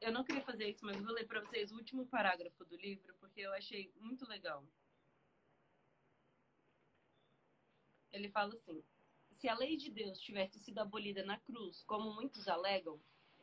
eu 0.00 0.10
não 0.10 0.24
queria 0.24 0.42
fazer 0.42 0.70
isso, 0.70 0.86
mas 0.86 0.96
vou 0.96 1.12
ler 1.12 1.26
para 1.26 1.40
vocês 1.40 1.70
o 1.70 1.76
último 1.76 2.06
parágrafo 2.06 2.64
do 2.64 2.76
livro, 2.76 3.14
porque 3.20 3.40
eu 3.40 3.52
achei 3.52 3.92
muito 3.96 4.26
legal. 4.26 4.66
Ele 8.10 8.30
fala 8.30 8.54
assim: 8.54 8.82
se 9.36 9.48
a 9.48 9.54
lei 9.54 9.76
de 9.76 9.90
Deus 9.90 10.18
tivesse 10.18 10.58
sido 10.58 10.78
abolida 10.78 11.22
na 11.24 11.38
cruz, 11.38 11.82
como 11.86 12.14
muitos 12.14 12.48
alegam, 12.48 12.98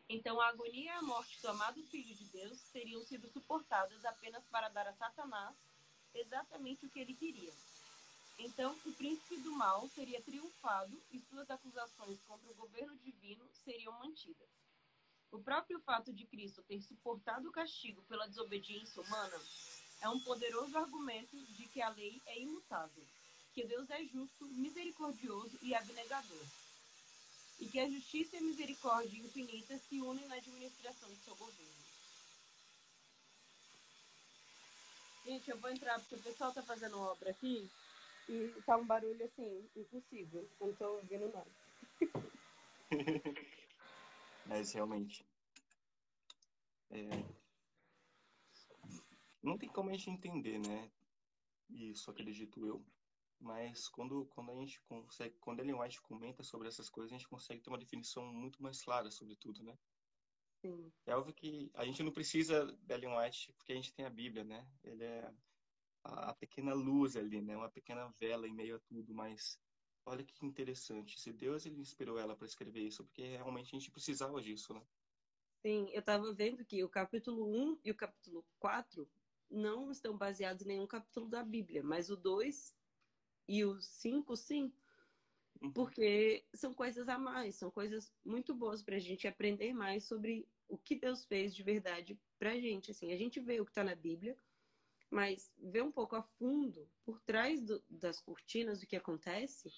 Então 0.09 0.39
a 0.41 0.49
agonia 0.49 0.85
e 0.85 0.89
a 0.89 1.01
morte 1.01 1.41
do 1.41 1.47
amado 1.47 1.81
Filho 1.83 2.13
de 2.13 2.25
Deus 2.25 2.61
teriam 2.73 3.01
sido 3.03 3.27
suportadas 3.29 4.03
apenas 4.03 4.43
para 4.45 4.69
dar 4.69 4.87
a 4.87 4.93
Satanás 4.93 5.55
exatamente 6.13 6.85
o 6.85 6.89
que 6.89 6.99
ele 6.99 7.13
queria. 7.13 7.53
Então 8.37 8.75
o 8.85 8.93
príncipe 8.93 9.37
do 9.37 9.51
mal 9.51 9.87
teria 9.89 10.21
triunfado 10.21 11.01
e 11.11 11.19
suas 11.21 11.49
acusações 11.49 12.19
contra 12.27 12.51
o 12.51 12.55
governo 12.55 12.95
divino 12.97 13.47
seriam 13.63 13.93
mantidas. 13.99 14.61
O 15.31 15.39
próprio 15.39 15.79
fato 15.79 16.11
de 16.11 16.25
Cristo 16.25 16.61
ter 16.63 16.81
suportado 16.81 17.47
o 17.49 17.51
castigo 17.51 18.01
pela 18.03 18.27
desobediência 18.27 19.01
humana 19.01 19.39
é 20.01 20.09
um 20.09 20.19
poderoso 20.19 20.77
argumento 20.77 21.37
de 21.55 21.67
que 21.69 21.81
a 21.81 21.89
lei 21.89 22.21
é 22.25 22.39
imutável, 22.39 23.05
que 23.53 23.63
Deus 23.65 23.89
é 23.89 24.03
justo, 24.05 24.45
misericordioso 24.47 25.57
e 25.61 25.75
abnegador, 25.75 26.45
e 27.59 27.67
que 27.67 27.79
a 27.79 27.89
justiça 27.89 28.35
e 28.35 28.39
a 28.39 28.41
misericórdia 28.41 29.19
infinita 29.19 29.77
se 29.77 30.01
unem 30.01 30.27
na 30.27 30.35
administração 30.35 31.09
de 31.09 31.17
seu 31.17 31.35
governo. 31.35 31.73
Gente, 35.25 35.49
eu 35.49 35.57
vou 35.57 35.69
entrar 35.69 35.99
porque 35.99 36.15
o 36.15 36.21
pessoal 36.21 36.51
tá 36.51 36.61
fazendo 36.61 36.99
obra 36.99 37.29
aqui 37.29 37.69
e 38.27 38.61
tá 38.65 38.75
um 38.75 38.85
barulho 38.85 39.23
assim, 39.23 39.69
impossível. 39.75 40.49
Não 40.59 40.73
tô 40.75 40.95
ouvindo 40.95 41.31
nada. 41.31 41.51
Mas 44.45 44.73
realmente. 44.73 45.25
É... 46.89 47.23
Não 49.41 49.57
tem 49.57 49.69
como 49.69 49.89
a 49.89 49.93
gente 49.93 50.09
entender, 50.09 50.59
né? 50.59 50.91
Isso 51.69 52.11
acredito 52.11 52.65
eu. 52.65 52.83
Mas 53.39 53.87
quando, 53.89 54.25
quando 54.27 54.51
a 54.51 54.55
gente 54.55 54.81
consegue, 54.81 55.35
quando 55.39 55.59
Ellen 55.59 55.79
White 55.79 56.01
comenta 56.01 56.43
sobre 56.43 56.67
essas 56.67 56.89
coisas, 56.89 57.11
a 57.11 57.17
gente 57.17 57.27
consegue 57.27 57.61
ter 57.61 57.69
uma 57.69 57.77
definição 57.77 58.25
muito 58.25 58.61
mais 58.61 58.81
clara 58.81 59.11
sobre 59.11 59.35
tudo, 59.35 59.63
né? 59.63 59.77
Sim. 60.61 60.91
É 61.05 61.15
óbvio 61.15 61.33
que 61.33 61.69
a 61.73 61.85
gente 61.85 62.01
não 62.01 62.11
precisa 62.11 62.65
da 62.83 62.95
Ellen 62.95 63.17
White 63.17 63.53
porque 63.53 63.73
a 63.73 63.75
gente 63.75 63.93
tem 63.93 64.05
a 64.05 64.09
Bíblia, 64.09 64.43
né? 64.43 64.65
Ele 64.83 65.03
é 65.03 65.33
a 66.03 66.33
pequena 66.33 66.73
luz 66.73 67.15
ali, 67.15 67.41
né? 67.41 67.55
Uma 67.55 67.69
pequena 67.69 68.07
vela 68.19 68.47
em 68.47 68.53
meio 68.53 68.75
a 68.75 68.79
tudo, 68.79 69.13
mas 69.13 69.59
olha 70.05 70.23
que 70.23 70.45
interessante. 70.45 71.19
Se 71.19 71.31
Deus 71.31 71.65
ele 71.65 71.79
inspirou 71.79 72.17
ela 72.17 72.35
para 72.35 72.47
escrever 72.47 72.81
isso, 72.81 73.03
porque 73.03 73.23
realmente 73.23 73.75
a 73.75 73.79
gente 73.79 73.91
precisava 73.91 74.41
disso, 74.41 74.73
né? 74.73 74.81
Sim, 75.65 75.89
eu 75.91 75.99
estava 76.01 76.33
vendo 76.33 76.65
que 76.65 76.83
o 76.83 76.89
capítulo 76.89 77.49
1 77.49 77.79
e 77.85 77.91
o 77.91 77.95
capítulo 77.95 78.45
4 78.59 79.09
não 79.49 79.91
estão 79.91 80.17
baseados 80.17 80.63
em 80.63 80.69
nenhum 80.69 80.87
capítulo 80.87 81.29
da 81.29 81.43
Bíblia, 81.43 81.81
mas 81.83 82.09
o 82.09 82.17
2 82.17 82.75
e 83.47 83.63
o 83.63 83.81
5, 83.81 84.35
sim. 84.35 84.73
Uhum. 85.61 85.71
Porque 85.71 86.45
são 86.53 86.73
coisas 86.73 87.07
a 87.07 87.17
mais, 87.17 87.55
são 87.55 87.71
coisas 87.71 88.13
muito 88.25 88.53
boas 88.53 88.81
para 88.81 88.95
a 88.95 88.99
gente 88.99 89.27
aprender 89.27 89.73
mais 89.73 90.05
sobre 90.05 90.47
o 90.67 90.77
que 90.77 90.95
Deus 90.95 91.25
fez 91.25 91.53
de 91.55 91.63
verdade 91.63 92.19
para 92.39 92.51
a 92.51 92.59
gente. 92.59 92.91
Assim, 92.91 93.11
a 93.11 93.17
gente 93.17 93.39
vê 93.39 93.59
o 93.59 93.65
que 93.65 93.71
está 93.71 93.83
na 93.83 93.95
Bíblia, 93.95 94.35
mas 95.09 95.51
ver 95.57 95.83
um 95.83 95.91
pouco 95.91 96.15
a 96.15 96.23
fundo, 96.23 96.89
por 97.05 97.21
trás 97.21 97.61
do, 97.61 97.83
das 97.89 98.19
cortinas, 98.19 98.81
o 98.81 98.87
que 98.87 98.95
acontece, 98.95 99.71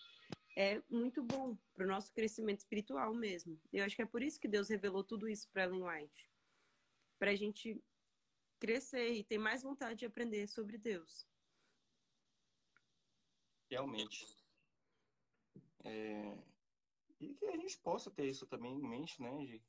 é 0.55 0.81
muito 0.89 1.21
bom 1.21 1.57
para 1.73 1.85
o 1.85 1.89
nosso 1.89 2.13
crescimento 2.13 2.59
espiritual 2.59 3.13
mesmo. 3.13 3.59
Eu 3.73 3.83
acho 3.83 3.95
que 3.95 4.01
é 4.01 4.05
por 4.05 4.23
isso 4.23 4.39
que 4.39 4.47
Deus 4.47 4.69
revelou 4.69 5.03
tudo 5.03 5.27
isso 5.27 5.49
para 5.51 5.65
Ellen 5.65 5.83
White. 5.83 6.29
Para 7.19 7.31
a 7.31 7.35
gente 7.35 7.83
crescer 8.57 9.11
e 9.11 9.23
ter 9.23 9.37
mais 9.37 9.61
vontade 9.61 9.99
de 9.99 10.05
aprender 10.05 10.47
sobre 10.47 10.77
Deus. 10.77 11.27
Realmente. 13.69 14.25
É... 15.83 16.37
E 17.19 17.33
que 17.33 17.45
a 17.45 17.57
gente 17.57 17.77
possa 17.79 18.11
ter 18.11 18.27
isso 18.27 18.45
também 18.45 18.73
em 18.73 18.87
mente, 18.87 19.21
né? 19.21 19.45
De 19.45 19.61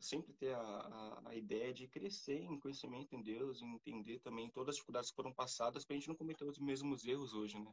sempre 0.00 0.32
ter 0.34 0.54
a, 0.54 0.60
a, 0.60 1.28
a, 1.30 1.34
ideia 1.34 1.72
de 1.72 1.88
crescer 1.88 2.40
em 2.42 2.58
conhecimento 2.58 3.14
em 3.14 3.22
Deus, 3.22 3.60
e 3.60 3.64
entender 3.64 4.18
também 4.20 4.50
todas 4.50 4.70
as 4.70 4.76
dificuldades 4.76 5.10
que 5.10 5.16
foram 5.16 5.32
passadas 5.32 5.84
para 5.84 5.94
a 5.94 5.98
gente 5.98 6.08
não 6.08 6.16
cometer 6.16 6.44
os 6.44 6.58
mesmos 6.58 7.04
erros 7.04 7.32
hoje, 7.32 7.58
né? 7.58 7.72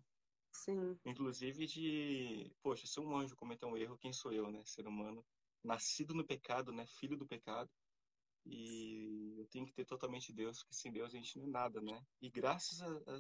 Sim. 0.52 0.98
Inclusive 1.06 1.68
de, 1.68 2.52
poxa, 2.62 2.88
se 2.88 3.00
um 3.00 3.16
anjo 3.16 3.36
cometer 3.36 3.66
um 3.66 3.76
erro, 3.76 3.98
quem 3.98 4.14
sou 4.14 4.32
eu, 4.32 4.50
né? 4.50 4.64
Ser 4.64 4.88
humano, 4.88 5.26
nascido 5.64 6.14
no 6.14 6.26
pecado, 6.26 6.72
né? 6.72 6.86
Filho 6.88 7.18
do 7.18 7.28
pecado. 7.28 7.70
E 8.46 9.36
eu 9.38 9.48
tenho 9.48 9.66
que 9.66 9.74
ter 9.74 9.86
totalmente 9.86 10.32
Deus, 10.32 10.60
porque 10.60 10.76
sem 10.76 10.92
Deus 10.92 11.14
a 11.14 11.18
gente 11.18 11.38
não 11.38 11.46
é 11.46 11.50
nada, 11.50 11.82
né? 11.82 12.06
E 12.22 12.30
graças 12.30 12.82
a 12.82 13.20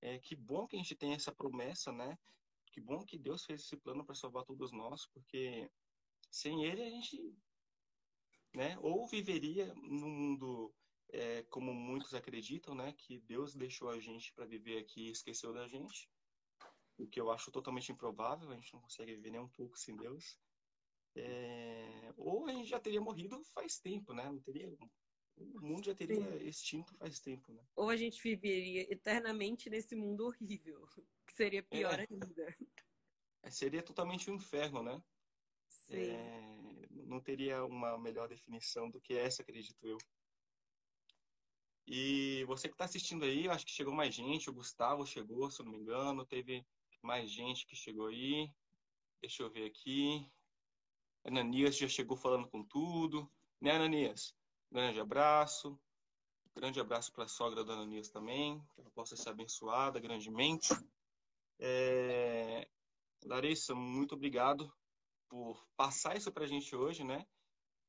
é, 0.00 0.18
que 0.18 0.36
bom 0.36 0.66
que 0.66 0.76
a 0.76 0.78
gente 0.78 0.94
tem 0.94 1.12
essa 1.12 1.32
promessa, 1.32 1.92
né? 1.92 2.16
Que 2.72 2.80
bom 2.80 3.04
que 3.04 3.18
Deus 3.18 3.44
fez 3.44 3.62
esse 3.62 3.76
plano 3.76 4.04
para 4.04 4.14
salvar 4.14 4.44
todos 4.44 4.72
nós, 4.72 5.06
porque 5.06 5.70
sem 6.30 6.64
Ele 6.64 6.82
a 6.82 6.90
gente, 6.90 7.34
né? 8.54 8.78
Ou 8.80 9.06
viveria 9.06 9.74
num 9.74 10.10
mundo 10.10 10.74
é, 11.10 11.42
como 11.44 11.72
muitos 11.74 12.14
acreditam, 12.14 12.74
né? 12.74 12.92
Que 12.92 13.18
Deus 13.20 13.54
deixou 13.54 13.90
a 13.90 13.98
gente 13.98 14.32
para 14.34 14.46
viver 14.46 14.78
aqui 14.78 15.08
e 15.08 15.10
esqueceu 15.10 15.52
da 15.52 15.66
gente, 15.66 16.08
o 16.98 17.06
que 17.06 17.20
eu 17.20 17.30
acho 17.30 17.50
totalmente 17.50 17.90
improvável. 17.90 18.50
A 18.50 18.54
gente 18.54 18.72
não 18.72 18.80
consegue 18.80 19.14
viver 19.14 19.30
nem 19.30 19.40
um 19.40 19.48
pouco 19.48 19.78
sem 19.78 19.96
Deus. 19.96 20.38
É, 21.16 22.12
ou 22.16 22.46
a 22.46 22.52
gente 22.52 22.68
já 22.68 22.78
teria 22.78 23.00
morrido 23.00 23.42
faz 23.54 23.78
tempo, 23.78 24.12
né? 24.12 24.24
Não 24.30 24.40
teria 24.40 24.68
o 25.40 25.60
mundo 25.60 25.84
já 25.86 25.94
teria 25.94 26.16
Sim. 26.16 26.46
extinto 26.46 26.94
faz 26.96 27.20
tempo, 27.20 27.52
né? 27.52 27.62
Ou 27.76 27.90
a 27.90 27.96
gente 27.96 28.22
viveria 28.22 28.82
eternamente 28.92 29.70
nesse 29.70 29.94
mundo 29.94 30.26
horrível, 30.26 30.86
que 31.26 31.34
seria 31.34 31.62
pior 31.62 31.98
é. 31.98 32.06
ainda. 32.10 32.56
É, 33.42 33.50
seria 33.50 33.82
totalmente 33.82 34.30
um 34.30 34.34
inferno, 34.34 34.82
né? 34.82 35.02
Sim. 35.68 36.10
É, 36.10 36.88
não 37.06 37.20
teria 37.20 37.64
uma 37.64 37.98
melhor 37.98 38.28
definição 38.28 38.90
do 38.90 39.00
que 39.00 39.14
essa, 39.14 39.42
acredito 39.42 39.86
eu. 39.86 39.98
E 41.86 42.44
você 42.44 42.68
que 42.68 42.74
está 42.74 42.84
assistindo 42.84 43.24
aí, 43.24 43.48
acho 43.48 43.64
que 43.64 43.72
chegou 43.72 43.94
mais 43.94 44.14
gente. 44.14 44.50
O 44.50 44.52
Gustavo 44.52 45.06
chegou, 45.06 45.50
se 45.50 45.62
eu 45.62 45.64
não 45.64 45.72
me 45.72 45.78
engano. 45.78 46.26
Teve 46.26 46.66
mais 47.02 47.30
gente 47.30 47.66
que 47.66 47.74
chegou 47.74 48.08
aí. 48.08 48.52
Deixa 49.22 49.42
eu 49.42 49.50
ver 49.50 49.64
aqui. 49.64 50.30
Ananias 51.24 51.78
já 51.78 51.88
chegou 51.88 52.14
falando 52.14 52.46
com 52.48 52.62
tudo. 52.62 53.30
Né, 53.58 53.70
Ananias? 53.70 54.34
Grande 54.70 55.00
abraço. 55.00 55.78
Grande 56.54 56.80
abraço 56.80 57.12
para 57.12 57.24
a 57.24 57.28
sogra 57.28 57.64
da 57.64 57.72
Ananias 57.72 58.08
também. 58.08 58.60
Que 58.74 58.80
ela 58.80 58.90
possa 58.90 59.16
ser 59.16 59.30
abençoada 59.30 59.98
grandemente. 59.98 60.74
É... 61.58 62.68
Larissa, 63.24 63.74
muito 63.74 64.14
obrigado 64.14 64.72
por 65.28 65.66
passar 65.76 66.16
isso 66.16 66.32
para 66.32 66.44
a 66.44 66.48
gente 66.48 66.74
hoje, 66.74 67.04
né? 67.04 67.26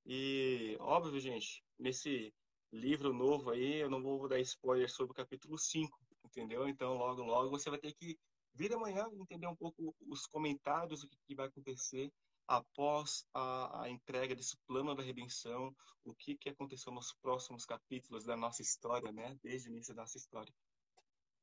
E, 0.06 0.78
óbvio, 0.80 1.20
gente, 1.20 1.63
nesse 1.78 2.34
livro 2.72 3.13
novo 3.13 3.52
aí, 3.52 3.76
eu 3.76 3.89
não 3.89 4.02
vou 4.02 4.28
dar 4.28 4.39
spoiler 4.39 4.89
sobre 4.89 5.12
o 5.12 5.15
capítulo 5.15 5.58
5, 5.58 5.98
entendeu? 6.26 6.68
Então, 6.68 6.96
logo, 6.96 7.22
logo, 7.24 7.50
você 7.50 7.70
vai 7.70 7.80
ter 7.80 7.94
que 7.94 8.18
vir 8.54 8.74
amanhã 8.74 9.08
entender 9.13 9.48
um 9.48 9.56
pouco 9.56 9.96
os 10.02 10.26
comentários, 10.26 11.04
o 11.04 11.08
que, 11.08 11.18
que 11.28 11.36
vai 11.36 11.48
acontecer 11.48 12.12
após 12.50 13.24
a, 13.32 13.84
a, 13.84 13.90
entrega 13.92 14.36
desse 14.36 14.58
plano 14.66 14.96
da 14.96 15.04
redenção, 15.04 15.74
o 16.04 16.16
que, 16.16 16.36
que 16.36 16.50
aconteceu 16.50 16.92
nos 16.92 17.14
próximos 17.22 17.64
capítulos 17.64 18.26
da 18.26 18.36
nossa 18.36 18.64
história, 18.64 19.12
né? 19.12 19.38
Desde 19.44 19.70
o 19.70 19.72
início 19.72 19.94
da 19.94 20.02
nossa 20.02 20.18
história. 20.18 20.52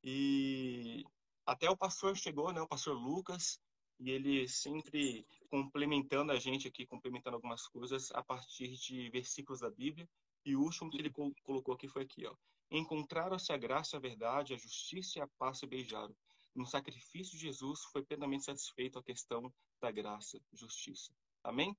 E 0.03 1.05
até 1.47 1.71
o 1.71 1.77
pastor 1.77 2.17
chegou, 2.17 2.53
né? 2.53 2.61
O 2.61 2.67
pastor 2.67 2.97
Lucas, 2.97 3.61
e 4.01 4.11
ele 4.11 4.49
sempre 4.49 5.25
complementando 5.49 6.33
a 6.33 6.41
gente 6.41 6.67
aqui, 6.67 6.85
complementando 6.85 7.37
algumas 7.37 7.69
coisas 7.69 8.11
a 8.11 8.23
partir 8.25 8.73
de 8.73 9.09
versículos 9.11 9.61
da 9.61 9.71
Bíblia. 9.71 10.09
E 10.45 10.57
o 10.57 10.61
último 10.61 10.91
que 10.91 10.99
ele 10.99 11.13
colocou 11.45 11.73
aqui 11.73 11.87
foi 11.87 12.03
aqui, 12.03 12.27
ó. 12.27 12.35
Encontraram-se 12.69 13.53
a 13.53 13.57
graça, 13.57 13.97
a 13.97 14.01
verdade, 14.01 14.55
a 14.55 14.59
justiça 14.59 15.21
e 15.21 15.23
a 15.23 15.29
paz 15.39 15.61
se 15.61 15.67
beijaram 15.69 16.15
no 16.57 16.67
sacrifício 16.67 17.33
de 17.33 17.47
Jesus 17.47 17.85
foi 17.93 18.03
plenamente 18.05 18.45
satisfeito 18.45 18.99
a 18.99 19.03
questão 19.03 19.53
da 19.81 19.91
graça, 19.91 20.41
justiça. 20.53 21.13
Amém? 21.45 21.77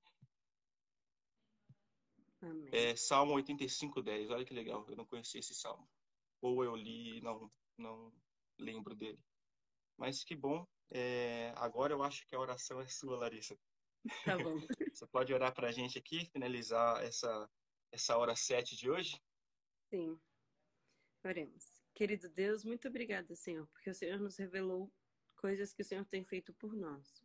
Amém. 2.40 2.68
É, 2.72 2.94
salmo 2.96 3.34
85, 3.34 4.00
10. 4.02 4.30
Olha 4.30 4.44
que 4.44 4.54
legal, 4.54 4.86
eu 4.88 4.96
não 4.96 5.04
conhecia 5.04 5.40
esse 5.40 5.54
salmo. 5.54 5.88
Ou 6.40 6.62
eu 6.64 6.76
li 6.76 7.18
e 7.18 7.20
não, 7.20 7.50
não 7.76 8.12
lembro 8.58 8.94
dele. 8.94 9.18
Mas 9.96 10.22
que 10.22 10.36
bom. 10.36 10.66
É, 10.90 11.52
agora 11.56 11.92
eu 11.92 12.02
acho 12.02 12.26
que 12.26 12.34
a 12.34 12.40
oração 12.40 12.80
é 12.80 12.86
sua, 12.88 13.18
Larissa. 13.18 13.58
Tá 14.24 14.38
bom. 14.38 14.54
Você 14.94 15.06
pode 15.08 15.34
orar 15.34 15.52
para 15.52 15.68
a 15.68 15.72
gente 15.72 15.98
aqui, 15.98 16.24
finalizar 16.26 17.02
essa, 17.02 17.50
essa 17.92 18.16
hora 18.16 18.36
7 18.36 18.76
de 18.76 18.88
hoje? 18.88 19.20
Sim. 19.90 20.18
Oremos. 21.24 21.77
Querido 21.98 22.28
Deus, 22.28 22.62
muito 22.62 22.86
obrigada, 22.86 23.34
Senhor, 23.34 23.66
porque 23.66 23.90
o 23.90 23.94
Senhor 23.94 24.20
nos 24.20 24.36
revelou 24.36 24.88
coisas 25.34 25.74
que 25.74 25.82
o 25.82 25.84
Senhor 25.84 26.04
tem 26.04 26.22
feito 26.22 26.54
por 26.54 26.72
nós. 26.76 27.24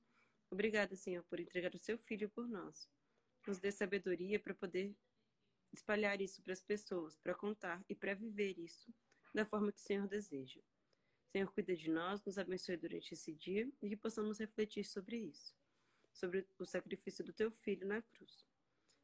Obrigada, 0.50 0.96
Senhor, 0.96 1.24
por 1.26 1.40
entregar 1.40 1.76
o 1.76 1.78
seu 1.78 1.96
filho 1.96 2.28
por 2.28 2.48
nós. 2.48 2.90
Nos 3.46 3.60
dê 3.60 3.72
sabedoria 3.72 4.40
para 4.40 4.56
poder 4.56 4.98
espalhar 5.72 6.20
isso 6.22 6.42
para 6.42 6.54
as 6.54 6.64
pessoas, 6.64 7.16
para 7.18 7.36
contar 7.36 7.86
e 7.88 7.94
para 7.94 8.16
viver 8.16 8.58
isso 8.58 8.92
da 9.32 9.46
forma 9.46 9.72
que 9.72 9.80
o 9.80 9.84
Senhor 9.84 10.08
deseja. 10.08 10.60
Senhor, 11.32 11.52
cuida 11.54 11.76
de 11.76 11.92
nós, 11.92 12.24
nos 12.26 12.40
abençoe 12.40 12.76
durante 12.76 13.14
esse 13.14 13.32
dia 13.32 13.72
e 13.80 13.90
que 13.90 13.96
possamos 13.96 14.40
refletir 14.40 14.84
sobre 14.86 15.18
isso, 15.18 15.56
sobre 16.12 16.48
o 16.58 16.66
sacrifício 16.66 17.24
do 17.24 17.32
teu 17.32 17.52
filho 17.52 17.86
na 17.86 18.02
cruz. 18.02 18.44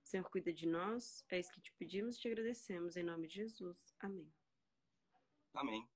Senhor, 0.04 0.28
cuida 0.32 0.52
de 0.52 0.66
nós. 0.66 1.24
É 1.30 1.40
isso 1.40 1.52
que 1.52 1.62
te 1.62 1.72
pedimos 1.74 2.18
e 2.18 2.22
te 2.22 2.28
agradecemos. 2.28 2.98
Em 2.98 3.04
nome 3.04 3.28
de 3.28 3.36
Jesus. 3.36 3.94
Amém. 4.00 4.34
Amém. 5.54 5.88